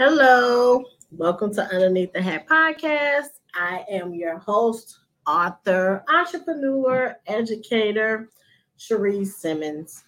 Hello, 0.00 0.84
welcome 1.10 1.52
to 1.54 1.60
Underneath 1.60 2.12
the 2.12 2.22
Hat 2.22 2.46
podcast. 2.46 3.40
I 3.52 3.84
am 3.90 4.14
your 4.14 4.38
host, 4.38 4.96
author, 5.26 6.04
entrepreneur, 6.08 7.16
educator, 7.26 8.28
Cherie 8.76 9.24
Simmons. 9.24 10.04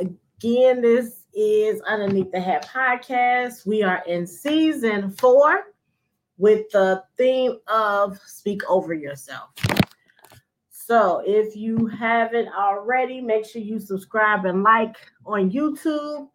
Again, 0.00 0.82
this 0.82 1.26
is 1.32 1.80
Underneath 1.82 2.32
the 2.32 2.40
Hat 2.40 2.66
podcast. 2.66 3.64
We 3.64 3.84
are 3.84 4.02
in 4.08 4.26
season 4.26 5.12
four 5.12 5.62
with 6.36 6.68
the 6.72 7.04
theme 7.16 7.58
of 7.68 8.18
Speak 8.18 8.68
Over 8.68 8.94
Yourself. 8.94 9.50
So, 10.70 11.22
if 11.24 11.54
you 11.54 11.86
haven't 11.86 12.48
already, 12.48 13.20
make 13.20 13.46
sure 13.46 13.62
you 13.62 13.78
subscribe 13.78 14.44
and 14.44 14.64
like 14.64 14.96
on 15.24 15.52
YouTube 15.52 16.30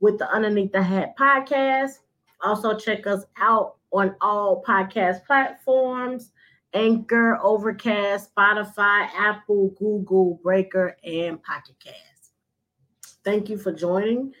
with 0.00 0.18
the 0.18 0.28
Underneath 0.28 0.72
the 0.72 0.82
Hat 0.82 1.16
podcast. 1.16 1.98
Also, 2.42 2.76
check 2.78 3.06
us 3.06 3.24
out 3.38 3.76
on 3.92 4.14
all 4.20 4.62
podcast 4.66 5.24
platforms 5.24 6.32
Anchor, 6.74 7.38
Overcast, 7.42 8.34
Spotify, 8.34 9.08
Apple, 9.16 9.70
Google, 9.78 10.38
Breaker, 10.42 10.96
and 11.04 11.42
Pocket 11.42 11.76
Cast. 11.82 12.32
Thank 13.24 13.48
you 13.48 13.56
for 13.56 13.72
joining 13.72 14.34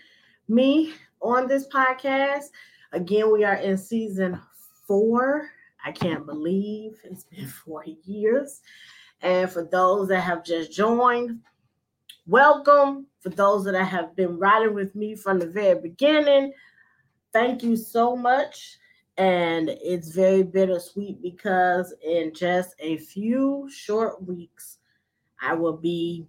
me 0.48 0.92
on 1.22 1.48
this 1.48 1.66
podcast. 1.68 2.50
Again, 2.92 3.32
we 3.32 3.42
are 3.44 3.54
in 3.54 3.78
season 3.78 4.38
four. 4.86 5.48
I 5.84 5.92
can't 5.92 6.26
believe 6.26 6.98
it's 7.04 7.24
been 7.24 7.46
four 7.64 7.84
years. 8.04 8.60
And 9.22 9.50
for 9.50 9.64
those 9.64 10.08
that 10.08 10.20
have 10.20 10.44
just 10.44 10.72
joined, 10.72 11.40
welcome. 12.26 13.06
For 13.20 13.30
those 13.30 13.64
that 13.64 13.82
have 13.82 14.14
been 14.14 14.38
riding 14.38 14.74
with 14.74 14.94
me 14.94 15.14
from 15.14 15.38
the 15.38 15.46
very 15.46 15.80
beginning, 15.80 16.52
thank 17.36 17.62
you 17.62 17.76
so 17.76 18.16
much. 18.16 18.78
And 19.18 19.68
it's 19.68 20.08
very 20.08 20.42
bittersweet 20.42 21.20
because 21.20 21.92
in 22.02 22.32
just 22.32 22.74
a 22.78 22.96
few 22.96 23.68
short 23.70 24.26
weeks, 24.26 24.78
I 25.42 25.52
will 25.52 25.76
be 25.76 26.26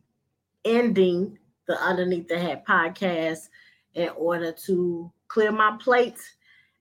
ending 0.65 1.37
the 1.65 1.81
Underneath 1.81 2.27
the 2.27 2.37
Hat 2.37 2.65
podcast 2.65 3.47
in 3.93 4.09
order 4.17 4.51
to 4.65 5.09
clear 5.29 5.53
my 5.53 5.77
plate 5.81 6.19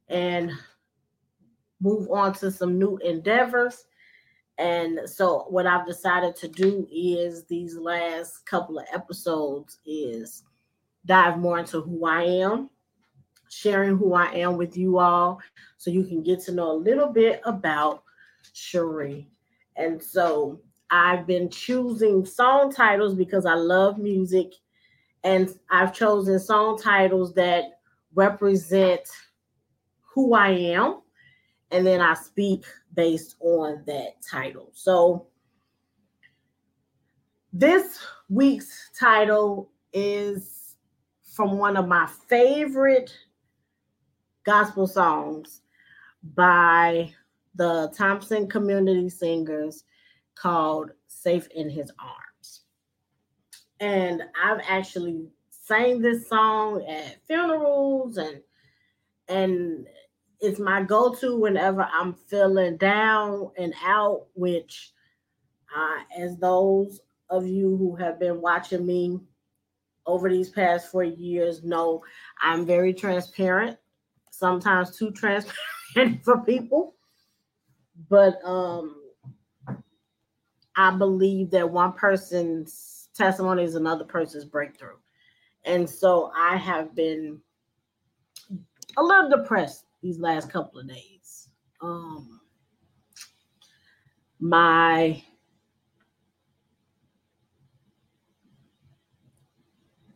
and 0.08 0.50
move 1.80 2.10
on 2.10 2.32
to 2.34 2.50
some 2.50 2.80
new 2.80 2.96
endeavors. 2.98 3.84
And 4.58 5.00
so 5.04 5.46
what 5.50 5.68
I've 5.68 5.86
decided 5.86 6.34
to 6.36 6.48
do 6.48 6.88
is 6.92 7.44
these 7.44 7.76
last 7.76 8.44
couple 8.44 8.80
of 8.80 8.86
episodes 8.92 9.78
is 9.86 10.42
dive 11.04 11.38
more 11.38 11.60
into 11.60 11.80
who 11.80 12.06
I 12.06 12.22
am 12.22 12.70
sharing 13.50 13.96
who 13.96 14.14
I 14.14 14.26
am 14.32 14.56
with 14.56 14.76
you 14.76 14.98
all 14.98 15.40
so 15.76 15.90
you 15.90 16.04
can 16.04 16.22
get 16.22 16.40
to 16.44 16.52
know 16.52 16.72
a 16.72 16.74
little 16.74 17.08
bit 17.08 17.40
about 17.44 18.02
Cherie. 18.52 19.28
And 19.76 20.02
so 20.02 20.60
I've 20.90 21.26
been 21.26 21.50
choosing 21.50 22.24
song 22.24 22.72
titles 22.72 23.14
because 23.14 23.46
I 23.46 23.54
love 23.54 23.98
music 23.98 24.52
and 25.24 25.52
I've 25.70 25.92
chosen 25.92 26.38
song 26.38 26.78
titles 26.78 27.34
that 27.34 27.80
represent 28.14 29.02
who 30.00 30.34
I 30.34 30.48
am 30.48 31.00
and 31.70 31.86
then 31.86 32.00
I 32.00 32.14
speak 32.14 32.64
based 32.94 33.36
on 33.40 33.82
that 33.86 34.22
title. 34.28 34.70
So 34.72 35.26
this 37.52 37.98
week's 38.28 38.90
title 38.98 39.70
is 39.92 40.76
from 41.34 41.58
one 41.58 41.76
of 41.76 41.88
my 41.88 42.06
favorite 42.28 43.12
gospel 44.46 44.86
songs 44.86 45.62
by 46.34 47.12
the 47.56 47.92
Thompson 47.96 48.48
Community 48.48 49.08
Singers 49.08 49.82
called 50.36 50.92
Safe 51.08 51.48
in 51.48 51.68
His 51.68 51.90
Arms. 51.98 52.62
And 53.80 54.22
I've 54.42 54.60
actually 54.66 55.26
sang 55.50 56.00
this 56.00 56.28
song 56.28 56.84
at 56.88 57.18
funerals 57.26 58.16
and 58.16 58.40
and 59.28 59.86
it's 60.38 60.60
my 60.60 60.82
go-to 60.82 61.36
whenever 61.36 61.82
I'm 61.82 62.14
feeling 62.14 62.76
down 62.76 63.50
and 63.58 63.74
out, 63.84 64.26
which 64.34 64.92
uh, 65.76 66.22
as 66.22 66.36
those 66.36 67.00
of 67.28 67.46
you 67.46 67.76
who 67.76 67.96
have 67.96 68.20
been 68.20 68.40
watching 68.40 68.86
me 68.86 69.18
over 70.06 70.30
these 70.30 70.50
past 70.50 70.92
four 70.92 71.02
years 71.02 71.64
know 71.64 72.04
I'm 72.40 72.64
very 72.64 72.94
transparent 72.94 73.78
sometimes 74.36 74.96
too 74.96 75.10
transparent 75.10 75.54
for 76.24 76.38
people. 76.44 76.94
But 78.08 78.38
um 78.44 79.02
I 80.76 80.90
believe 80.90 81.50
that 81.52 81.70
one 81.70 81.94
person's 81.94 83.08
testimony 83.14 83.64
is 83.64 83.76
another 83.76 84.04
person's 84.04 84.44
breakthrough. 84.44 84.96
And 85.64 85.88
so 85.88 86.30
I 86.36 86.56
have 86.56 86.94
been 86.94 87.40
a 88.98 89.02
little 89.02 89.30
depressed 89.30 89.84
these 90.02 90.18
last 90.18 90.50
couple 90.50 90.80
of 90.80 90.88
days. 90.88 91.48
Um 91.80 92.40
my 94.38 95.22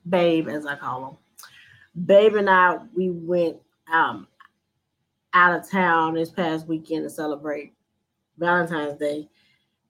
babe, 0.09 0.49
as 0.49 0.67
I 0.67 0.77
call 0.77 1.09
him, 1.09 2.05
babe 2.05 2.35
and 2.35 2.51
I, 2.51 2.79
we 2.95 3.09
went 3.11 3.57
um, 3.91 4.27
out 5.33 5.59
of 5.59 5.71
town 5.71 6.15
this 6.15 6.31
past 6.31 6.67
weekend 6.67 7.05
to 7.05 7.11
celebrate 7.11 7.75
Valentine's 8.39 8.99
Day. 8.99 9.29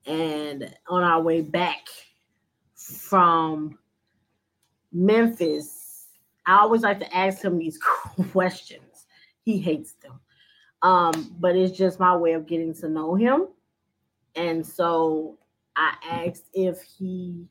And 0.06 0.74
on 0.88 1.02
our 1.02 1.20
way 1.20 1.40
back 1.40 1.86
from 2.74 3.78
Memphis, 4.92 6.06
I 6.46 6.58
always 6.58 6.82
like 6.82 6.98
to 7.00 7.16
ask 7.16 7.42
him 7.42 7.58
these 7.58 7.78
questions. 8.32 9.06
He 9.44 9.58
hates 9.58 9.92
them. 9.94 10.20
Um, 10.82 11.36
but 11.38 11.56
it's 11.56 11.76
just 11.76 12.00
my 12.00 12.16
way 12.16 12.32
of 12.32 12.46
getting 12.46 12.74
to 12.74 12.88
know 12.88 13.14
him. 13.14 13.48
And 14.34 14.66
so 14.66 15.38
I 15.76 15.94
asked 16.08 16.46
if 16.54 16.80
he 16.82 17.46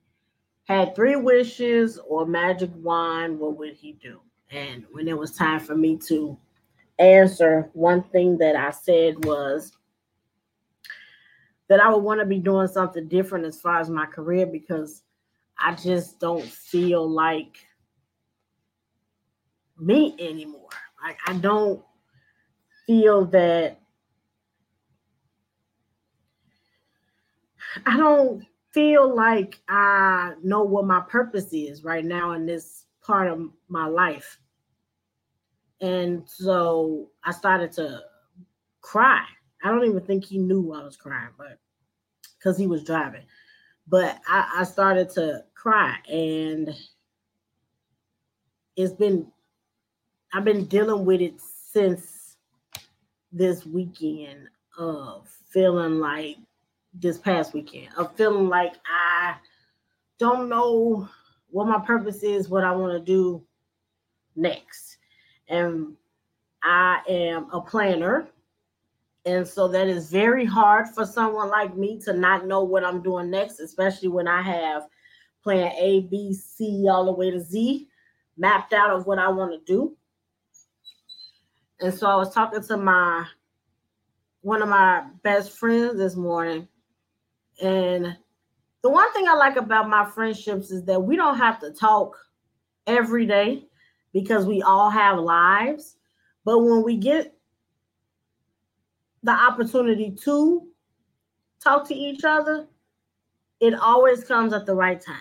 had 0.66 0.95
three 0.95 1.16
wishes 1.16 1.99
or 2.07 2.25
magic 2.25 2.71
wand, 2.75 3.39
what 3.39 3.57
would 3.57 3.73
he 3.73 3.93
do? 3.93 4.19
And 4.51 4.85
when 4.91 5.07
it 5.07 5.17
was 5.17 5.35
time 5.35 5.59
for 5.59 5.75
me 5.75 5.97
to 6.07 6.37
answer, 6.97 7.69
one 7.73 8.03
thing 8.03 8.37
that 8.39 8.55
I 8.55 8.71
said 8.71 9.23
was 9.25 9.71
that 11.67 11.79
I 11.79 11.89
would 11.89 12.03
want 12.03 12.19
to 12.19 12.25
be 12.25 12.39
doing 12.39 12.67
something 12.67 13.07
different 13.07 13.45
as 13.45 13.61
far 13.61 13.79
as 13.79 13.89
my 13.89 14.07
career 14.07 14.45
because 14.47 15.03
I 15.59 15.75
just 15.75 16.19
don't 16.19 16.43
feel 16.43 17.07
like 17.07 17.57
me 19.78 20.16
anymore. 20.19 20.69
Like 21.02 21.19
I 21.28 21.34
don't 21.34 21.81
feel 22.87 23.25
that 23.25 23.79
I 27.85 27.97
don't 27.97 28.43
feel 28.72 29.16
like 29.16 29.59
I 29.67 30.34
know 30.43 30.63
what 30.63 30.85
my 30.85 31.02
purpose 31.02 31.53
is 31.53 31.84
right 31.84 32.03
now 32.03 32.31
in 32.31 32.45
this 32.45 32.85
part 33.09 33.28
of 33.28 33.50
my 33.70 33.88
life. 33.88 34.38
And 35.82 36.22
so 36.29 37.09
I 37.23 37.32
started 37.32 37.72
to 37.73 38.02
cry. 38.82 39.26
I 39.64 39.70
don't 39.70 39.84
even 39.84 40.02
think 40.02 40.26
he 40.26 40.38
knew 40.38 40.73
I 40.73 40.84
was 40.84 40.96
crying, 40.96 41.32
but 41.35 41.58
because 42.38 42.56
he 42.56 42.67
was 42.67 42.84
driving. 42.84 43.23
But 43.88 44.20
I, 44.28 44.58
I 44.58 44.64
started 44.64 45.09
to 45.16 45.44
cry, 45.56 45.96
and 46.08 46.70
it's 48.76 48.94
been, 48.94 49.26
I've 50.32 50.46
been 50.46 50.66
dealing 50.66 51.03
with 51.03 51.22
it 51.22 51.41
since 51.41 52.38
this 53.32 53.66
weekend 53.66 54.50
of 54.78 55.28
feeling 55.50 56.00
like 56.00 56.38
this 56.94 57.17
past 57.17 57.53
weekend 57.53 57.88
of 57.97 58.16
feeling 58.16 58.50
like 58.50 58.73
I 58.85 59.35
don't 60.17 60.50
know 60.50 61.08
what 61.51 61.67
my 61.67 61.79
purpose 61.79 62.23
is, 62.23 62.49
what 62.49 62.63
I 62.63 62.72
want 62.72 62.93
to 62.93 62.99
do 62.99 63.43
next. 64.35 64.97
And 65.47 65.96
I 66.63 67.01
am 67.07 67.47
a 67.51 67.61
planner. 67.61 68.28
And 69.25 69.47
so 69.47 69.67
that 69.67 69.87
is 69.87 70.09
very 70.09 70.46
hard 70.46 70.87
for 70.90 71.05
someone 71.05 71.49
like 71.49 71.75
me 71.75 71.99
to 72.01 72.13
not 72.13 72.47
know 72.47 72.63
what 72.63 72.84
I'm 72.84 73.01
doing 73.01 73.29
next, 73.29 73.59
especially 73.59 74.07
when 74.07 74.28
I 74.28 74.41
have 74.41 74.84
plan 75.43 75.72
A, 75.79 76.01
B, 76.01 76.34
C, 76.34 76.87
all 76.90 77.05
the 77.05 77.11
way 77.11 77.31
to 77.31 77.40
Z 77.40 77.87
mapped 78.37 78.73
out 78.73 78.90
of 78.90 79.05
what 79.05 79.19
I 79.19 79.28
want 79.28 79.52
to 79.52 79.72
do. 79.72 79.95
And 81.81 81.93
so 81.93 82.07
I 82.07 82.16
was 82.16 82.34
talking 82.34 82.63
to 82.63 82.78
my 82.78 83.25
one 84.41 84.61
of 84.61 84.69
my 84.69 85.05
best 85.23 85.52
friends 85.52 85.97
this 85.97 86.16
morning. 86.16 86.67
And 87.61 88.17
the 88.81 88.90
one 88.90 89.11
thing 89.14 89.28
I 89.28 89.34
like 89.34 89.55
about 89.55 89.90
my 89.90 90.05
friendships 90.09 90.72
is 90.72 90.85
that 90.85 91.02
we 91.02 91.16
don't 91.16 91.37
have 91.37 91.59
to 91.59 91.72
talk 91.72 92.17
every 92.87 93.26
day 93.26 93.66
because 94.14 94.46
we 94.46 94.61
all 94.61 94.90
have 94.90 95.20
lives, 95.20 95.97
But 96.46 96.59
when 96.59 96.84
we 96.84 96.97
get 96.97 97.37
the 99.23 99.31
opportunity 99.31 100.11
to 100.23 100.67
talk 101.64 101.87
to 101.90 101.96
each 101.96 102.23
other, 102.23 102.67
it 103.59 103.73
always 103.73 104.23
comes 104.23 104.53
at 104.53 104.66
the 104.66 104.73
right 104.73 104.99
time. 104.99 105.17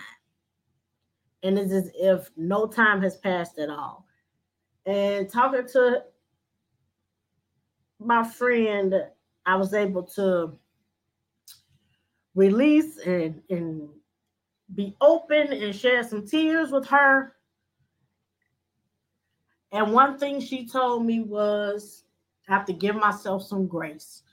And 1.43 1.59
it's 1.59 1.71
as 1.71 1.91
if 1.95 2.29
no 2.35 2.65
time 2.65 3.01
has 3.01 3.17
passed 3.17 3.59
at 3.59 3.69
all. 3.69 4.05
And 4.85 5.29
talking 5.29 5.67
to 5.73 6.03
my 7.99 8.23
friend, 8.23 8.95
I 9.45 9.55
was 9.55 9.73
able 9.73 10.03
to 10.03 10.57
release 12.35 12.97
and, 12.99 13.41
and 13.49 13.89
be 14.75 14.95
open 15.01 15.51
and 15.53 15.75
share 15.75 16.03
some 16.03 16.25
tears 16.25 16.71
with 16.71 16.87
her. 16.87 17.35
And 19.71 19.93
one 19.93 20.17
thing 20.17 20.39
she 20.39 20.67
told 20.67 21.05
me 21.05 21.21
was, 21.21 22.03
I 22.47 22.53
have 22.53 22.65
to 22.65 22.73
give 22.73 22.95
myself 22.95 23.43
some 23.43 23.67
grace. 23.67 24.23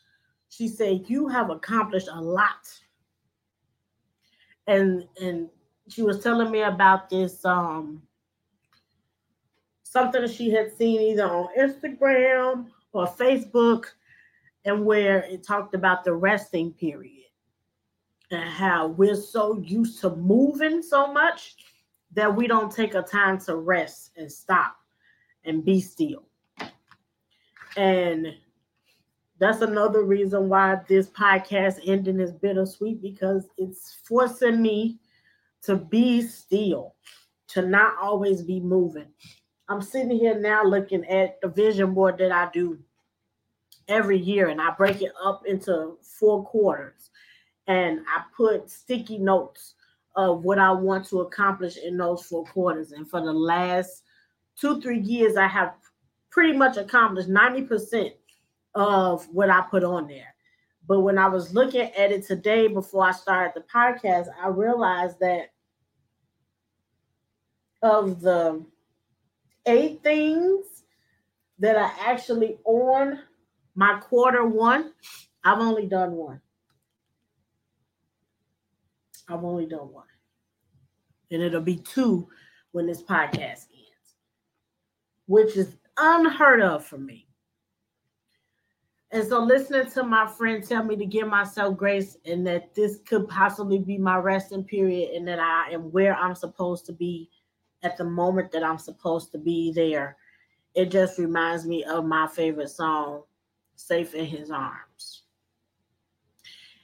She 0.49 0.69
said, 0.69 1.05
You 1.09 1.29
have 1.29 1.51
accomplished 1.51 2.09
a 2.11 2.21
lot. 2.21 2.67
And 4.67 5.07
and 5.21 5.49
she 5.89 6.03
was 6.03 6.23
telling 6.23 6.51
me 6.51 6.63
about 6.63 7.11
this 7.11 7.45
um 7.45 8.03
something 9.83 10.27
she 10.29 10.51
had 10.51 10.77
seen 10.77 11.01
either 11.01 11.27
on 11.27 11.49
Instagram 11.59 12.67
or 12.93 13.07
Facebook, 13.07 13.85
and 14.65 14.85
where 14.85 15.19
it 15.25 15.43
talked 15.43 15.75
about 15.75 16.05
the 16.05 16.13
resting 16.13 16.73
period 16.73 17.26
and 18.31 18.49
how 18.49 18.89
we're 18.89 19.15
so 19.15 19.59
used 19.59 20.01
to 20.01 20.11
moving 20.17 20.83
so 20.83 21.13
much 21.13 21.55
that 22.13 22.35
we 22.35 22.47
don't 22.47 22.73
take 22.73 22.95
a 22.95 23.03
time 23.03 23.39
to 23.39 23.57
rest 23.57 24.11
and 24.17 24.31
stop 24.31 24.77
and 25.45 25.65
be 25.65 25.81
still. 25.81 26.25
And 27.77 28.35
that's 29.39 29.61
another 29.61 30.03
reason 30.03 30.49
why 30.49 30.81
this 30.89 31.11
podcast 31.11 31.81
ending 31.87 32.21
is 32.21 32.33
bittersweet 32.33 33.03
because 33.03 33.49
it's 33.59 33.99
forcing 34.09 34.63
me 34.63 34.99
to 35.63 35.77
be 35.77 36.23
still, 36.23 36.95
to 37.49 37.63
not 37.63 37.97
always 38.01 38.43
be 38.43 38.61
moving. 38.61 39.09
I'm 39.69 39.83
sitting 39.83 40.17
here 40.17 40.39
now 40.39 40.65
looking 40.65 41.05
at 41.07 41.41
the 41.41 41.49
vision 41.49 41.93
board 41.93 42.19
that 42.19 42.33
I 42.33 42.49
do 42.53 42.79
every 43.89 44.19
year, 44.19 44.49
and 44.49 44.61
I 44.61 44.71
break 44.71 45.03
it 45.03 45.13
up 45.23 45.45
into 45.47 45.99
four 46.01 46.45
quarters. 46.45 47.11
And 47.67 48.01
I 48.07 48.23
put 48.37 48.71
sticky 48.71 49.19
notes 49.19 49.75
of 50.15 50.45
what 50.45 50.59
I 50.59 50.71
want 50.73 51.07
to 51.09 51.21
accomplish 51.21 51.77
in 51.77 51.97
those 51.97 52.25
four 52.25 52.45
quarters. 52.47 52.93
And 52.93 53.09
for 53.09 53.21
the 53.21 53.33
last 53.33 54.03
two, 54.59 54.81
three 54.81 55.01
years, 55.01 55.37
I 55.37 55.47
have 55.47 55.75
pretty 56.31 56.57
much 56.57 56.77
accomplished 56.77 57.29
90% 57.29 58.13
of 58.75 59.27
what 59.33 59.51
I 59.51 59.63
put 59.63 59.85
on 59.85 60.07
there. 60.07 60.35
But 60.89 61.01
when 61.01 61.19
I 61.19 61.29
was 61.29 61.53
looking 61.53 61.81
at 61.81 62.13
it 62.13 62.27
today 62.27 62.69
before 62.69 63.07
I 63.07 63.13
started 63.13 63.53
the 63.55 63.67
podcast, 63.73 64.29
I 64.41 64.49
realized 64.49 65.19
that 65.21 65.51
of 67.83 68.21
the 68.21 68.65
eight 69.67 70.03
things 70.03 70.85
that 71.59 71.77
are 71.77 71.93
actually 72.01 72.59
on 72.65 73.21
my 73.75 73.99
quarter 74.01 74.45
one, 74.47 74.93
I've 75.45 75.59
only 75.59 75.87
done 75.87 76.13
one. 76.13 76.41
I've 79.29 79.45
only 79.45 79.67
done 79.67 79.93
one. 79.93 80.07
And 81.31 81.43
it'll 81.43 81.61
be 81.61 81.77
two 81.77 82.29
when 82.73 82.87
this 82.87 83.03
podcast 83.03 83.67
ends, 83.73 84.17
which 85.27 85.57
is 85.57 85.77
unheard 85.97 86.61
of 86.61 86.85
for 86.85 86.99
me. 86.99 87.27
And 89.13 89.27
so, 89.27 89.43
listening 89.43 89.91
to 89.93 90.03
my 90.03 90.27
friend 90.27 90.63
tell 90.63 90.85
me 90.85 90.97
to 90.97 91.07
give 91.07 91.29
myself 91.29 91.77
grace 91.77 92.17
and 92.25 92.47
that 92.47 92.75
this 92.75 92.99
could 93.07 93.29
possibly 93.29 93.79
be 93.79 93.99
my 93.99 94.17
resting 94.17 94.65
period 94.65 95.15
and 95.15 95.27
that 95.29 95.39
I 95.39 95.71
am 95.71 95.93
where 95.93 96.15
I'm 96.17 96.35
supposed 96.35 96.87
to 96.87 96.93
be 96.93 97.31
at 97.83 97.97
the 97.97 98.05
moment 98.05 98.51
that 98.53 98.65
I'm 98.65 98.79
supposed 98.79 99.33
to 99.33 99.39
be 99.39 99.73
there, 99.73 100.17
it 100.75 100.91
just 100.91 101.19
reminds 101.19 101.67
me 101.67 101.85
of 101.85 102.05
my 102.05 102.27
favorite 102.27 102.71
song, 102.71 103.23
Safe 103.77 104.15
in 104.15 104.27
His 104.27 104.51
Arms. 104.51 105.23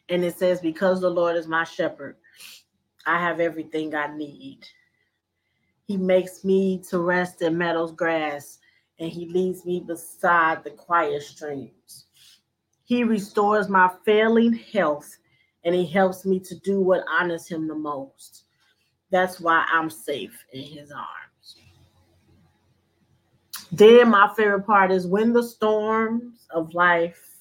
And 0.09 0.25
it 0.25 0.37
says, 0.37 0.61
Because 0.61 1.01
the 1.01 1.11
Lord 1.11 1.37
is 1.37 1.49
my 1.49 1.65
shepherd, 1.65 2.17
I 3.07 3.19
have 3.19 3.41
everything 3.41 3.95
I 3.95 4.15
need. 4.17 4.61
He 5.87 5.97
makes 5.97 6.45
me 6.45 6.83
to 6.89 6.99
rest 7.01 7.43
in 7.43 7.59
meadow's 7.59 7.93
grass, 7.93 8.59
and 8.99 9.11
he 9.11 9.29
leads 9.29 9.65
me 9.65 9.81
beside 9.81 10.63
the 10.65 10.71
quiet 10.71 11.23
streams. 11.23 12.07
He 12.85 13.05
restores 13.05 13.69
my 13.69 13.91
failing 14.05 14.53
health, 14.53 15.19
and 15.65 15.75
he 15.75 15.87
helps 15.87 16.25
me 16.25 16.39
to 16.41 16.55
do 16.61 16.81
what 16.81 17.05
honors 17.09 17.49
him 17.49 17.67
the 17.67 17.75
most. 17.75 18.45
That's 19.11 19.41
why 19.41 19.67
I'm 19.71 19.91
safe 19.91 20.45
in 20.53 20.63
his 20.63 20.91
arms. 20.91 21.57
Then 23.71 24.11
my 24.11 24.33
favorite 24.37 24.67
part 24.67 24.91
is 24.91 25.07
when 25.07 25.33
the 25.33 25.43
storms 25.43 26.47
of 26.51 26.75
life 26.75 27.33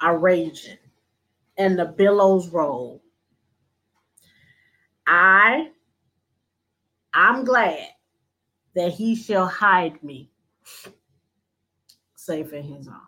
are 0.00 0.18
raging 0.18 0.78
and 1.58 1.78
the 1.78 1.84
billows 1.84 2.48
roll. 2.48 3.02
I 5.10 5.70
I'm 7.12 7.44
glad 7.44 7.88
that 8.76 8.92
he 8.92 9.16
shall 9.16 9.46
hide 9.46 10.00
me 10.02 10.30
safe 12.14 12.52
in 12.52 12.62
his 12.62 12.86
arms. 12.86 13.00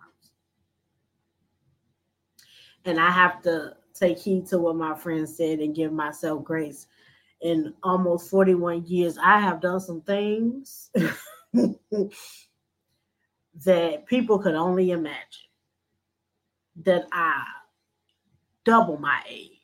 And 2.84 2.98
I 2.98 3.10
have 3.10 3.40
to 3.42 3.76
take 3.94 4.18
heed 4.18 4.46
to 4.46 4.58
what 4.58 4.74
my 4.74 4.96
friend 4.96 5.28
said 5.28 5.60
and 5.60 5.76
give 5.76 5.92
myself 5.92 6.42
grace 6.42 6.88
in 7.42 7.74
almost 7.82 8.30
41 8.30 8.86
years, 8.86 9.18
I 9.22 9.38
have 9.40 9.60
done 9.60 9.80
some 9.80 10.00
things 10.02 10.90
that 13.64 14.06
people 14.06 14.38
could 14.38 14.54
only 14.54 14.92
imagine. 14.92 15.18
That 16.84 17.04
I 17.12 17.44
double 18.64 18.96
my 18.96 19.20
age. 19.28 19.61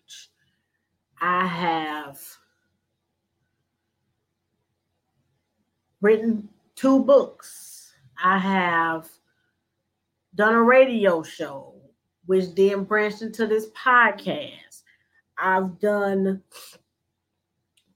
I 1.20 1.46
have 1.46 2.20
written 6.00 6.48
two 6.76 7.04
books. 7.04 7.92
I 8.22 8.38
have 8.38 9.08
done 10.34 10.54
a 10.54 10.62
radio 10.62 11.22
show, 11.22 11.75
which 12.26 12.54
then 12.54 12.84
branched 12.84 13.22
into 13.22 13.46
this 13.46 13.70
podcast. 13.70 14.82
I've 15.38 15.78
done 15.80 16.42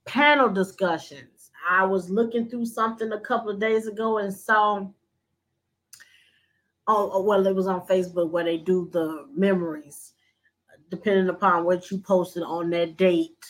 panel 0.05 0.49
discussions. 0.49 1.51
I 1.69 1.85
was 1.85 2.09
looking 2.09 2.49
through 2.49 2.65
something 2.65 3.11
a 3.11 3.19
couple 3.19 3.49
of 3.49 3.59
days 3.59 3.87
ago 3.87 4.17
and 4.17 4.33
saw 4.33 4.85
oh, 6.87 7.11
oh 7.13 7.23
well 7.23 7.47
it 7.47 7.55
was 7.55 7.67
on 7.67 7.87
Facebook 7.87 8.29
where 8.29 8.43
they 8.43 8.57
do 8.57 8.89
the 8.91 9.25
memories 9.33 10.12
depending 10.93 11.27
upon 11.27 11.65
what 11.65 11.89
you 11.89 11.97
posted 11.97 12.43
on 12.43 12.69
that 12.69 12.97
date 12.97 13.43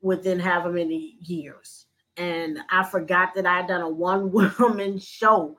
within 0.00 0.38
however 0.38 0.72
many 0.72 1.18
years. 1.20 1.84
And 2.16 2.60
I 2.70 2.82
forgot 2.82 3.34
that 3.34 3.44
I 3.44 3.58
had 3.58 3.68
done 3.68 3.82
a 3.82 3.88
one 3.88 4.32
woman 4.32 4.98
show 5.00 5.58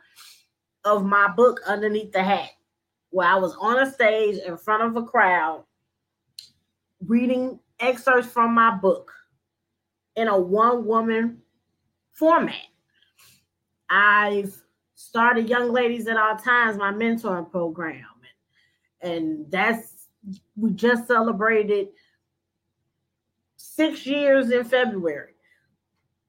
of 0.84 1.06
my 1.06 1.28
book 1.28 1.62
underneath 1.68 2.12
the 2.12 2.24
hat 2.24 2.50
where 3.12 3.28
I 3.28 3.36
was 3.36 3.56
on 3.60 3.80
a 3.80 3.92
stage 3.92 4.38
in 4.38 4.58
front 4.58 4.82
of 4.82 4.96
a 4.96 5.06
crowd 5.06 5.66
reading 7.06 7.60
excerpts 7.80 8.28
from 8.28 8.56
my 8.56 8.76
book 8.76 9.12
in 10.16 10.28
a 10.28 10.40
one 10.40 10.86
woman 10.88 11.44
format. 12.12 12.56
I've 13.88 14.60
started 14.96 15.48
Young 15.48 15.72
Ladies 15.72 16.08
at 16.08 16.18
All 16.18 16.38
Times, 16.38 16.78
my 16.78 16.92
mentoring 16.92 17.52
program. 17.52 18.04
And, 19.02 19.14
and 19.14 19.52
that's, 19.52 19.95
we 20.56 20.72
just 20.72 21.08
celebrated 21.08 21.90
six 23.58 24.06
years 24.06 24.52
in 24.52 24.64
February. 24.64 25.34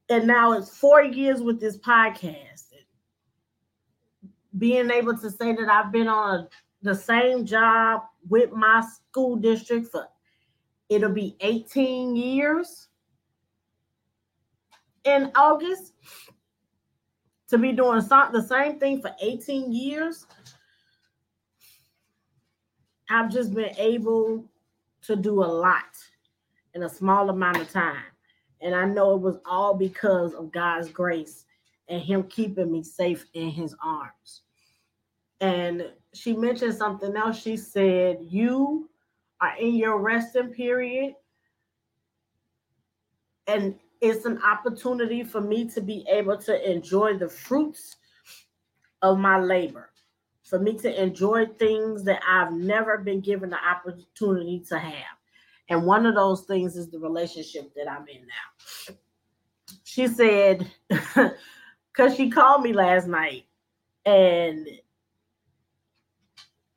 And 0.09 0.27
now 0.27 0.53
it's 0.53 0.75
four 0.75 1.03
years 1.03 1.41
with 1.41 1.59
this 1.59 1.77
podcast. 1.77 2.63
Being 4.57 4.89
able 4.89 5.17
to 5.17 5.29
say 5.29 5.53
that 5.53 5.69
I've 5.69 5.91
been 5.91 6.07
on 6.07 6.39
a, 6.39 6.49
the 6.81 6.95
same 6.95 7.45
job 7.45 8.03
with 8.29 8.51
my 8.51 8.81
school 8.81 9.35
district 9.35 9.87
for 9.87 10.07
it'll 10.89 11.11
be 11.11 11.35
18 11.41 12.15
years 12.15 12.87
in 15.03 15.31
August 15.35 15.93
to 17.49 17.57
be 17.57 17.71
doing 17.71 17.99
the 17.99 18.45
same 18.47 18.79
thing 18.79 19.01
for 19.01 19.13
18 19.21 19.71
years, 19.71 20.25
I've 23.09 23.31
just 23.31 23.53
been 23.53 23.75
able 23.77 24.45
to 25.03 25.15
do 25.15 25.43
a 25.43 25.45
lot 25.45 25.97
in 26.73 26.83
a 26.83 26.89
small 26.89 27.29
amount 27.29 27.57
of 27.57 27.71
time. 27.71 28.03
And 28.61 28.75
I 28.75 28.85
know 28.85 29.15
it 29.15 29.21
was 29.21 29.37
all 29.45 29.73
because 29.73 30.33
of 30.33 30.51
God's 30.51 30.89
grace 30.89 31.45
and 31.87 32.01
him 32.01 32.23
keeping 32.23 32.71
me 32.71 32.83
safe 32.83 33.25
in 33.33 33.49
his 33.49 33.75
arms. 33.83 34.41
And 35.39 35.91
she 36.13 36.33
mentioned 36.33 36.73
something 36.73 37.15
else. 37.15 37.41
She 37.41 37.57
said, 37.57 38.17
You 38.21 38.89
are 39.39 39.55
in 39.59 39.75
your 39.75 39.99
resting 39.99 40.49
period, 40.49 41.13
and 43.45 43.75
it's 44.01 44.25
an 44.25 44.41
opportunity 44.43 45.23
for 45.23 45.41
me 45.41 45.69
to 45.69 45.81
be 45.81 46.05
able 46.09 46.37
to 46.37 46.71
enjoy 46.71 47.17
the 47.17 47.29
fruits 47.29 47.97
of 49.01 49.17
my 49.17 49.39
labor, 49.39 49.91
for 50.47 50.59
me 50.59 50.77
to 50.77 51.01
enjoy 51.01 51.45
things 51.45 52.03
that 52.05 52.21
I've 52.27 52.53
never 52.53 52.97
been 52.97 53.19
given 53.19 53.49
the 53.49 53.57
opportunity 53.57 54.63
to 54.69 54.79
have. 54.79 55.17
And 55.69 55.85
one 55.85 56.05
of 56.05 56.15
those 56.15 56.41
things 56.41 56.77
is 56.77 56.89
the 56.89 56.99
relationship 56.99 57.73
that 57.75 57.91
I'm 57.91 58.07
in 58.07 58.21
now. 58.21 58.95
She 59.83 60.07
said, 60.07 60.71
because 60.87 62.15
she 62.15 62.29
called 62.29 62.63
me 62.63 62.71
last 62.71 63.07
night 63.07 63.45
and 64.05 64.67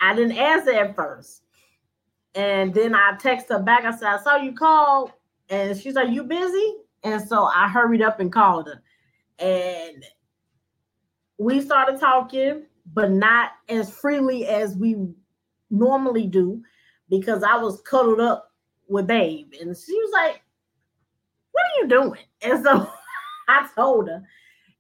I 0.01 0.15
didn't 0.17 0.37
answer 0.37 0.73
at 0.73 0.97
first. 0.97 1.43
And 2.35 2.75
then 2.75 2.95
I 2.95 3.17
text 3.21 3.49
her 3.51 3.61
back. 3.61 3.85
I 3.85 3.93
said, 3.93 4.09
I 4.09 4.23
saw 4.23 4.37
you 4.37 4.53
call. 4.53 5.13
And 5.49 5.79
she's 5.79 5.95
like, 5.95 6.11
You 6.11 6.25
busy? 6.25 6.75
And 7.03 7.21
so 7.23 7.45
I 7.45 7.69
hurried 7.69 8.03
up 8.03 8.19
and 8.21 8.33
called 8.33 8.69
her. 8.69 8.83
And 9.39 10.05
we 11.39 11.61
started 11.61 12.01
talking, 12.01 12.67
but 12.93 13.11
not 13.11 13.53
as 13.69 13.91
freely 13.91 14.47
as 14.47 14.77
we 14.77 14.97
normally 15.71 16.27
do 16.27 16.63
because 17.09 17.43
I 17.43 17.57
was 17.57 17.81
cuddled 17.83 18.21
up 18.21 18.53
with 18.89 19.07
Babe. 19.07 19.53
And 19.61 19.77
she 19.77 19.95
was 19.95 20.11
like, 20.13 20.43
What 21.53 21.65
are 21.65 21.83
you 21.83 21.89
doing? 21.89 22.21
And 22.43 22.65
so 22.65 22.91
I 23.49 23.69
told 23.75 24.09
her. 24.09 24.23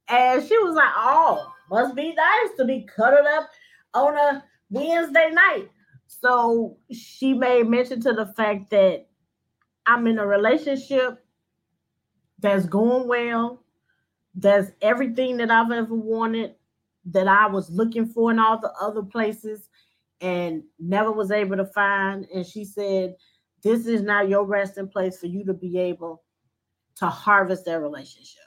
And 0.09 0.47
she 0.47 0.57
was 0.59 0.75
like, 0.75 0.93
Oh, 0.97 1.53
must 1.71 1.95
be 1.95 2.15
nice 2.15 2.57
to 2.57 2.65
be 2.65 2.87
cuddled 2.95 3.27
up 3.27 3.49
on 3.95 4.17
a 4.17 4.45
Wednesday 4.71 5.31
night. 5.33 5.69
So 6.07 6.77
she 6.91 7.35
made 7.35 7.69
mention 7.69 8.01
to 8.03 8.13
the 8.13 8.27
fact 8.27 8.71
that 8.71 9.07
I'm 9.87 10.07
in 10.07 10.19
a 10.19 10.27
relationship 10.27 11.25
that's 12.41 12.67
going 12.67 13.07
well, 13.07 13.63
that's 14.35 14.71
everything 14.83 15.37
that 15.39 15.51
I've 15.51 15.71
ever 15.71 15.95
wanted, 15.95 16.55
that 17.07 17.29
I 17.29 17.47
was 17.47 17.71
looking 17.71 18.07
for 18.07 18.31
in 18.31 18.39
all 18.39 18.59
the 18.59 18.73
other 18.81 19.03
places 19.03 19.69
and 20.21 20.63
never 20.79 21.11
was 21.13 21.31
able 21.31 21.57
to 21.57 21.67
find. 21.67 22.27
And 22.35 22.47
she 22.47 22.65
said, 22.65 23.17
This 23.63 23.87
is 23.87 24.03
not 24.03 24.29
your 24.29 24.45
resting 24.45 24.89
place 24.89 25.19
for 25.19 25.27
you 25.27 25.45
to 25.45 25.55
be 25.55 25.79
able 25.79 26.23
to 26.97 27.07
harvest 27.07 27.65
that 27.65 27.81
relationship. 27.81 28.43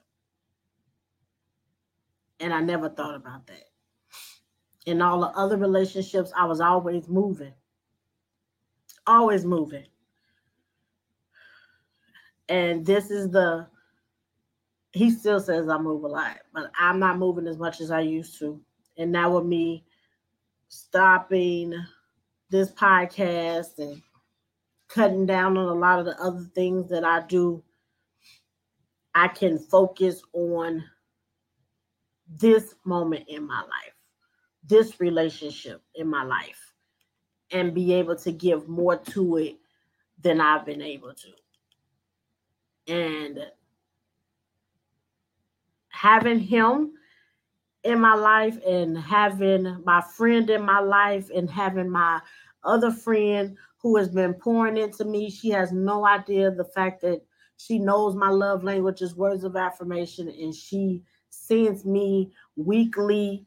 And 2.40 2.54
I 2.54 2.62
never 2.62 2.90
thought 2.90 3.16
about 3.16 3.48
that. 3.48 3.70
In 4.86 5.02
all 5.02 5.22
the 5.22 5.28
other 5.28 5.58
relationships, 5.58 6.32
I 6.36 6.46
was 6.46 6.60
always 6.60 7.08
moving, 7.08 7.54
always 9.08 9.46
moving. 9.46 9.86
And 12.50 12.86
this 12.86 13.10
is 13.10 13.32
the 13.32 13.68
he 14.94 15.10
still 15.10 15.40
says 15.40 15.68
I 15.68 15.78
move 15.80 16.04
a 16.04 16.08
lot, 16.08 16.38
but 16.54 16.72
I'm 16.80 17.00
not 17.00 17.18
moving 17.18 17.48
as 17.48 17.58
much 17.58 17.82
as 17.82 17.92
I 17.92 18.02
used 18.02 18.38
to. 18.40 18.60
And 18.98 19.12
now 19.12 19.36
with 19.36 19.46
me 19.46 19.84
stopping 20.68 21.74
this 22.50 22.72
podcast 22.72 23.80
and 23.80 24.02
cutting 24.88 25.26
down 25.26 25.58
on 25.58 25.68
a 25.68 25.74
lot 25.74 26.00
of 26.00 26.06
the 26.06 26.20
other 26.22 26.46
things 26.54 26.90
that 26.90 27.04
I 27.04 27.22
do, 27.22 27.64
I 29.16 29.28
can 29.28 29.58
focus 29.58 30.22
on 30.34 30.84
this 32.28 32.76
moment 32.86 33.26
in 33.28 33.46
my 33.48 33.62
life, 33.62 33.96
this 34.64 35.00
relationship 35.00 35.82
in 35.96 36.08
my 36.08 36.24
life, 36.24 36.74
and 37.52 37.74
be 37.74 37.94
able 37.94 38.16
to 38.18 38.32
give 38.32 38.70
more 38.70 38.98
to 38.98 39.38
it 39.38 39.58
than 40.22 40.40
I've 40.40 40.66
been 40.66 40.82
able 40.82 41.14
to. 41.14 42.94
And 42.94 43.40
having 46.04 46.38
him 46.38 46.92
in 47.86 47.98
my 47.98 48.14
life 48.14 48.58
and 48.68 48.98
having 48.98 49.82
my 49.86 50.02
friend 50.02 50.50
in 50.50 50.62
my 50.62 50.82
life 50.82 51.30
and 51.34 51.50
having 51.50 51.90
my 51.90 52.20
other 52.66 52.92
friend 52.92 53.56
who 53.78 53.96
has 53.96 54.10
been 54.10 54.34
pouring 54.34 54.76
into 54.76 55.06
me. 55.06 55.30
She 55.30 55.50
has 55.52 55.72
no 55.72 56.06
idea 56.06 56.52
the 56.52 56.66
fact 56.66 57.00
that 57.04 57.22
she 57.56 57.80
knows 57.80 58.16
my 58.16 58.30
love 58.30 58.66
language 58.66 59.02
is 59.02 59.16
words 59.16 59.46
of 59.46 59.56
affirmation 59.56 60.28
and 60.28 60.54
she 60.54 61.04
sends 61.30 61.86
me 61.86 62.34
weekly 62.58 63.46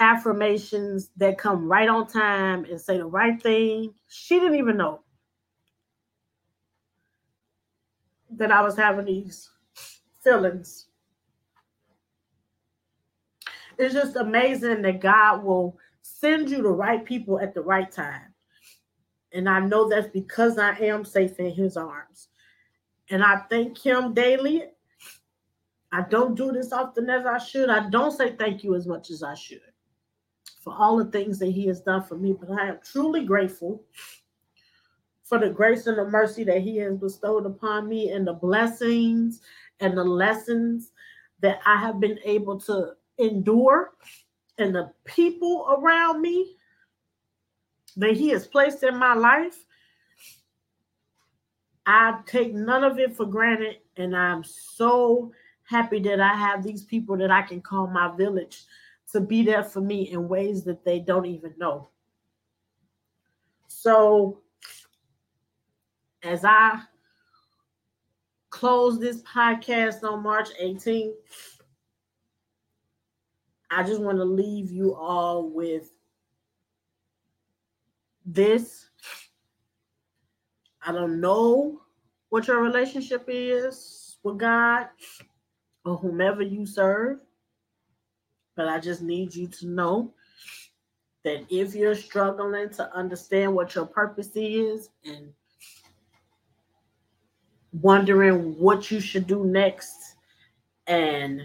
affirmations 0.00 1.10
that 1.18 1.38
come 1.38 1.68
right 1.68 1.88
on 1.88 2.08
time 2.08 2.64
and 2.64 2.80
say 2.80 2.98
the 2.98 3.06
right 3.06 3.40
thing. 3.40 3.94
She 4.08 4.40
didn't 4.40 4.58
even 4.58 4.76
know 4.76 5.02
that 8.30 8.50
I 8.50 8.60
was 8.60 8.76
having 8.76 9.04
these 9.04 9.48
feelings 10.24 10.89
it's 13.80 13.94
just 13.94 14.16
amazing 14.16 14.82
that 14.82 15.00
God 15.00 15.42
will 15.42 15.78
send 16.02 16.50
you 16.50 16.62
the 16.62 16.70
right 16.70 17.04
people 17.04 17.40
at 17.40 17.54
the 17.54 17.62
right 17.62 17.90
time. 17.90 18.34
And 19.32 19.48
I 19.48 19.60
know 19.60 19.88
that's 19.88 20.08
because 20.08 20.58
I 20.58 20.76
am 20.76 21.04
safe 21.04 21.38
in 21.38 21.54
his 21.54 21.76
arms. 21.76 22.28
And 23.10 23.22
I 23.22 23.42
thank 23.48 23.78
him 23.78 24.12
daily. 24.12 24.64
I 25.92 26.02
don't 26.02 26.36
do 26.36 26.52
this 26.52 26.72
often 26.72 27.10
as 27.10 27.26
I 27.26 27.38
should. 27.38 27.70
I 27.70 27.88
don't 27.90 28.12
say 28.12 28.36
thank 28.36 28.62
you 28.62 28.74
as 28.74 28.86
much 28.86 29.10
as 29.10 29.22
I 29.22 29.34
should 29.34 29.60
for 30.60 30.74
all 30.74 30.96
the 30.98 31.10
things 31.10 31.38
that 31.38 31.50
he 31.50 31.66
has 31.66 31.80
done 31.80 32.02
for 32.02 32.16
me, 32.16 32.34
but 32.38 32.50
I 32.50 32.68
am 32.68 32.78
truly 32.84 33.24
grateful 33.24 33.82
for 35.24 35.38
the 35.38 35.48
grace 35.48 35.86
and 35.86 35.96
the 35.96 36.04
mercy 36.04 36.44
that 36.44 36.60
he 36.60 36.76
has 36.78 36.96
bestowed 36.96 37.46
upon 37.46 37.88
me 37.88 38.10
and 38.10 38.26
the 38.26 38.34
blessings 38.34 39.40
and 39.80 39.96
the 39.96 40.04
lessons 40.04 40.92
that 41.40 41.60
I 41.64 41.76
have 41.76 41.98
been 41.98 42.18
able 42.24 42.60
to 42.60 42.92
endure 43.20 43.92
and 44.58 44.74
the 44.74 44.92
people 45.04 45.66
around 45.78 46.20
me 46.20 46.56
that 47.96 48.16
he 48.16 48.28
has 48.30 48.46
placed 48.46 48.82
in 48.82 48.96
my 48.96 49.14
life, 49.14 49.64
I 51.86 52.20
take 52.26 52.54
none 52.54 52.84
of 52.84 52.98
it 52.98 53.16
for 53.16 53.26
granted. 53.26 53.76
And 53.96 54.16
I'm 54.16 54.44
so 54.44 55.32
happy 55.64 56.00
that 56.00 56.20
I 56.20 56.34
have 56.34 56.62
these 56.62 56.84
people 56.84 57.16
that 57.18 57.30
I 57.30 57.42
can 57.42 57.60
call 57.60 57.86
my 57.86 58.14
village 58.16 58.64
to 59.12 59.20
be 59.20 59.42
there 59.42 59.64
for 59.64 59.80
me 59.80 60.10
in 60.10 60.28
ways 60.28 60.64
that 60.64 60.84
they 60.84 61.00
don't 61.00 61.26
even 61.26 61.54
know. 61.58 61.88
So, 63.66 64.40
as 66.22 66.44
I 66.44 66.80
close 68.50 69.00
this 69.00 69.22
podcast 69.22 70.04
on 70.04 70.22
March 70.22 70.48
18th, 70.62 71.12
I 73.70 73.82
just 73.84 74.00
want 74.00 74.18
to 74.18 74.24
leave 74.24 74.70
you 74.70 74.94
all 74.94 75.48
with 75.48 75.90
this. 78.26 78.88
I 80.84 80.92
don't 80.92 81.20
know 81.20 81.80
what 82.30 82.48
your 82.48 82.62
relationship 82.62 83.24
is 83.28 84.16
with 84.22 84.38
God 84.38 84.88
or 85.84 85.96
whomever 85.96 86.42
you 86.42 86.66
serve, 86.66 87.20
but 88.56 88.68
I 88.68 88.80
just 88.80 89.02
need 89.02 89.34
you 89.34 89.46
to 89.48 89.66
know 89.66 90.14
that 91.24 91.44
if 91.50 91.74
you're 91.74 91.94
struggling 91.94 92.70
to 92.70 92.94
understand 92.94 93.54
what 93.54 93.74
your 93.74 93.86
purpose 93.86 94.30
is 94.34 94.88
and 95.04 95.32
wondering 97.72 98.58
what 98.58 98.90
you 98.90 99.00
should 99.00 99.26
do 99.26 99.44
next 99.44 100.16
and 100.86 101.42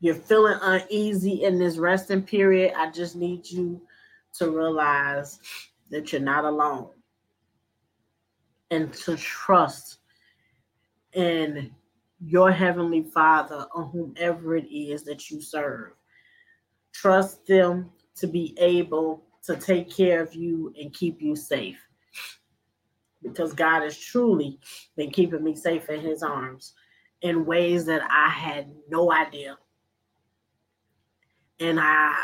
you're 0.00 0.14
feeling 0.14 0.58
uneasy 0.62 1.44
in 1.44 1.58
this 1.58 1.76
resting 1.76 2.22
period, 2.22 2.72
I 2.76 2.90
just 2.90 3.16
need 3.16 3.48
you 3.50 3.80
to 4.34 4.50
realize 4.50 5.40
that 5.90 6.12
you're 6.12 6.20
not 6.20 6.44
alone 6.44 6.90
and 8.70 8.92
to 8.92 9.16
trust 9.16 9.98
in 11.14 11.74
your 12.20 12.50
heavenly 12.50 13.02
father 13.02 13.66
or 13.74 13.84
whomever 13.84 14.56
it 14.56 14.66
is 14.70 15.04
that 15.04 15.30
you 15.30 15.40
serve. 15.40 15.92
Trust 16.92 17.46
them 17.46 17.90
to 18.16 18.26
be 18.26 18.56
able 18.58 19.24
to 19.44 19.56
take 19.56 19.90
care 19.94 20.22
of 20.22 20.34
you 20.34 20.72
and 20.80 20.92
keep 20.92 21.22
you 21.22 21.34
safe. 21.34 21.78
Because 23.22 23.52
God 23.52 23.82
has 23.82 23.98
truly 23.98 24.60
been 24.96 25.10
keeping 25.10 25.42
me 25.42 25.56
safe 25.56 25.88
in 25.88 26.00
his 26.00 26.22
arms 26.22 26.74
in 27.22 27.46
ways 27.46 27.84
that 27.86 28.02
I 28.10 28.28
had 28.28 28.70
no 28.88 29.12
idea 29.12 29.56
and 31.60 31.78
I 31.80 32.14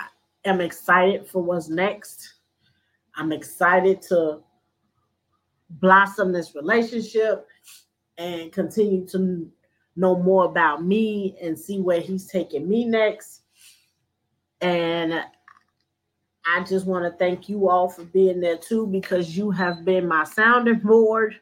am 0.44 0.60
excited 0.60 1.26
for 1.26 1.42
what's 1.42 1.68
next. 1.68 2.34
I'm 3.16 3.32
excited 3.32 4.02
to 4.02 4.40
blossom 5.70 6.32
this 6.32 6.54
relationship 6.54 7.46
and 8.18 8.52
continue 8.52 9.06
to 9.08 9.50
know 9.96 10.16
more 10.16 10.44
about 10.44 10.84
me 10.84 11.36
and 11.42 11.58
see 11.58 11.80
where 11.80 12.00
he's 12.00 12.26
taking 12.26 12.68
me 12.68 12.84
next. 12.84 13.42
And 14.60 15.14
I 16.46 16.64
just 16.64 16.86
want 16.86 17.04
to 17.04 17.18
thank 17.18 17.48
you 17.48 17.68
all 17.68 17.88
for 17.88 18.04
being 18.04 18.40
there 18.40 18.58
too, 18.58 18.86
because 18.86 19.36
you 19.36 19.50
have 19.50 19.84
been 19.84 20.06
my 20.06 20.24
sounding 20.24 20.80
board 20.80 21.36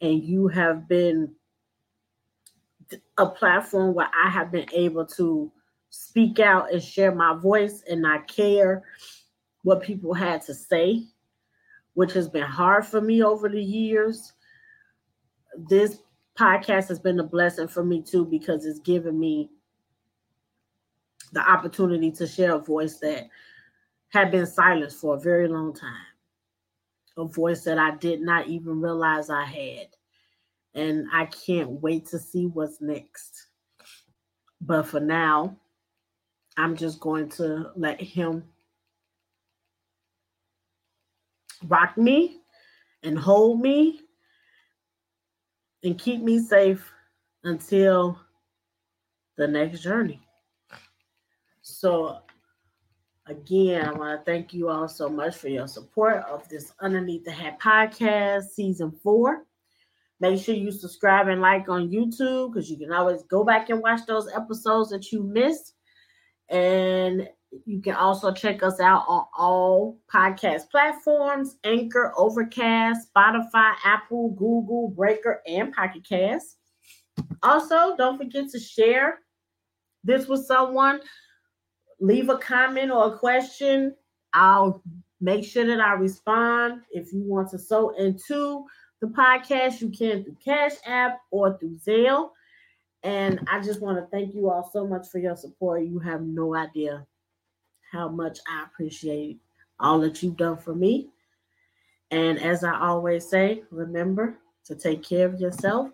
and 0.00 0.22
you 0.22 0.48
have 0.48 0.88
been 0.88 1.32
a 3.18 3.26
platform 3.26 3.94
where 3.94 4.10
I 4.12 4.28
have 4.28 4.50
been 4.50 4.66
able 4.72 5.06
to 5.06 5.52
speak 5.90 6.38
out 6.38 6.72
and 6.72 6.82
share 6.82 7.14
my 7.14 7.36
voice 7.36 7.82
and 7.88 8.02
not 8.02 8.28
care 8.28 8.82
what 9.62 9.82
people 9.82 10.14
had 10.14 10.40
to 10.42 10.54
say, 10.54 11.04
which 11.94 12.12
has 12.12 12.28
been 12.28 12.42
hard 12.42 12.86
for 12.86 13.00
me 13.00 13.22
over 13.22 13.48
the 13.48 13.62
years. 13.62 14.32
This 15.68 15.98
podcast 16.38 16.88
has 16.88 16.98
been 16.98 17.20
a 17.20 17.24
blessing 17.24 17.68
for 17.68 17.84
me 17.84 18.02
too 18.02 18.24
because 18.24 18.64
it's 18.64 18.78
given 18.80 19.18
me 19.18 19.50
the 21.32 21.40
opportunity 21.40 22.10
to 22.12 22.26
share 22.26 22.54
a 22.54 22.58
voice 22.58 22.98
that 22.98 23.28
had 24.08 24.30
been 24.30 24.46
silenced 24.46 25.00
for 25.00 25.16
a 25.16 25.20
very 25.20 25.48
long 25.48 25.74
time. 25.74 26.06
A 27.16 27.24
voice 27.24 27.64
that 27.64 27.78
I 27.78 27.96
did 27.96 28.20
not 28.20 28.48
even 28.48 28.80
realize 28.80 29.28
I 29.28 29.44
had. 29.44 29.88
And 30.74 31.08
I 31.12 31.26
can't 31.26 31.70
wait 31.70 32.06
to 32.06 32.18
see 32.18 32.46
what's 32.46 32.80
next. 32.80 33.48
But 34.60 34.86
for 34.86 35.00
now, 35.00 35.56
I'm 36.60 36.76
just 36.76 37.00
going 37.00 37.30
to 37.30 37.70
let 37.74 37.98
him 37.98 38.44
rock 41.66 41.96
me 41.96 42.42
and 43.02 43.18
hold 43.18 43.62
me 43.62 44.00
and 45.82 45.98
keep 45.98 46.20
me 46.20 46.38
safe 46.38 46.92
until 47.44 48.20
the 49.38 49.48
next 49.48 49.80
journey. 49.80 50.20
So, 51.62 52.18
again, 53.26 53.86
I 53.86 53.92
want 53.92 54.20
to 54.20 54.30
thank 54.30 54.52
you 54.52 54.68
all 54.68 54.86
so 54.86 55.08
much 55.08 55.36
for 55.36 55.48
your 55.48 55.66
support 55.66 56.24
of 56.30 56.46
this 56.50 56.74
Underneath 56.80 57.24
the 57.24 57.32
Hat 57.32 57.58
podcast, 57.58 58.50
season 58.50 58.92
four. 59.02 59.46
Make 60.20 60.42
sure 60.42 60.54
you 60.54 60.70
subscribe 60.70 61.28
and 61.28 61.40
like 61.40 61.70
on 61.70 61.88
YouTube 61.88 62.52
because 62.52 62.70
you 62.70 62.76
can 62.76 62.92
always 62.92 63.22
go 63.22 63.44
back 63.44 63.70
and 63.70 63.80
watch 63.80 64.00
those 64.06 64.30
episodes 64.30 64.90
that 64.90 65.10
you 65.10 65.22
missed. 65.22 65.72
And 66.50 67.28
you 67.64 67.80
can 67.80 67.94
also 67.94 68.32
check 68.32 68.62
us 68.62 68.80
out 68.80 69.04
on 69.08 69.24
all 69.36 69.98
podcast 70.12 70.70
platforms 70.70 71.56
Anchor, 71.64 72.12
Overcast, 72.16 73.08
Spotify, 73.12 73.74
Apple, 73.84 74.30
Google, 74.30 74.88
Breaker, 74.96 75.42
and 75.46 75.72
Pocket 75.72 76.04
Cast. 76.08 76.56
Also, 77.42 77.96
don't 77.96 78.18
forget 78.18 78.48
to 78.50 78.58
share 78.58 79.20
this 80.04 80.26
with 80.26 80.44
someone. 80.44 81.00
Leave 82.00 82.28
a 82.28 82.38
comment 82.38 82.90
or 82.90 83.14
a 83.14 83.18
question. 83.18 83.94
I'll 84.32 84.82
make 85.20 85.44
sure 85.44 85.66
that 85.66 85.80
I 85.80 85.92
respond. 85.92 86.82
If 86.90 87.12
you 87.12 87.22
want 87.22 87.50
to 87.50 87.58
sow 87.58 87.90
into 87.90 88.64
the 89.00 89.08
podcast, 89.08 89.80
you 89.80 89.90
can 89.90 90.24
through 90.24 90.36
Cash 90.44 90.74
App 90.86 91.20
or 91.30 91.58
through 91.58 91.78
Zelle. 91.86 92.30
And 93.02 93.40
I 93.50 93.60
just 93.60 93.80
want 93.80 93.98
to 93.98 94.06
thank 94.06 94.34
you 94.34 94.50
all 94.50 94.68
so 94.72 94.86
much 94.86 95.08
for 95.08 95.18
your 95.18 95.36
support. 95.36 95.84
You 95.84 95.98
have 96.00 96.22
no 96.22 96.54
idea 96.54 97.06
how 97.90 98.08
much 98.08 98.38
I 98.48 98.64
appreciate 98.64 99.40
all 99.78 99.98
that 100.00 100.22
you've 100.22 100.36
done 100.36 100.58
for 100.58 100.74
me. 100.74 101.08
And 102.10 102.38
as 102.40 102.64
I 102.64 102.78
always 102.78 103.28
say, 103.28 103.62
remember 103.70 104.36
to 104.66 104.74
take 104.74 105.02
care 105.02 105.26
of 105.26 105.40
yourself 105.40 105.90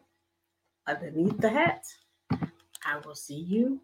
underneath 0.87 1.39
the 1.39 1.49
hat. 1.49 1.85
I 2.31 2.99
will 3.05 3.15
see 3.15 3.35
you 3.35 3.81